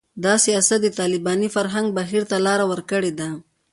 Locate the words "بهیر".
1.97-2.23